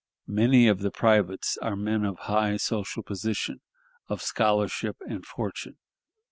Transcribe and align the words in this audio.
Many 0.25 0.67
of 0.67 0.79
the 0.79 0.89
privates 0.89 1.59
are 1.61 1.75
men 1.75 2.05
of 2.05 2.17
high 2.21 2.57
social 2.57 3.03
position, 3.03 3.61
of 4.07 4.19
scholarship 4.23 4.97
and 5.07 5.23
fortune. 5.23 5.77